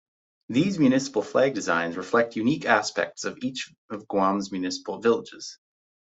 [0.49, 5.59] These municipal flag designs reflect unique aspects of each of Guam's municipal villages.